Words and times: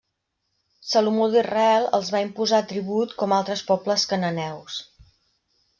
Salomó 0.91 1.27
d'Israel 1.35 1.85
els 1.99 2.09
va 2.17 2.23
imposar 2.29 2.63
tribut 2.73 3.15
com 3.21 3.39
altres 3.41 3.65
pobles 3.71 4.11
cananeus. 4.15 4.85